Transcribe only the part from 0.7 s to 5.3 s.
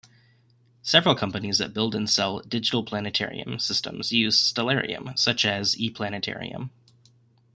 Several companies that build and sell digital planetarium systems use Stellarium,